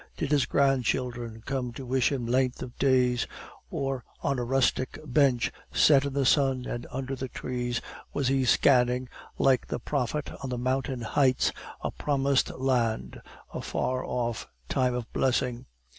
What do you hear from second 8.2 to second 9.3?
he scanning,